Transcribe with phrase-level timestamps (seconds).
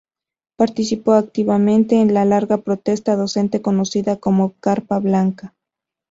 [0.57, 5.53] Participó activamente de la larga protesta docente conocida como Carpa Blanca.